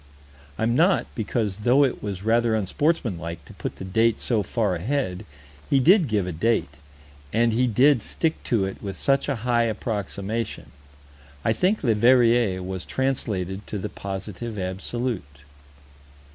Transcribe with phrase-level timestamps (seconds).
[0.57, 5.25] I'm not, because, though it was rather unsportsmanlike to put the date so far ahead,
[5.69, 6.73] he did give a date,
[7.31, 10.71] and he did stick to it with such a high approximation
[11.45, 15.41] I think Leverrier was translated to the Positive Absolute.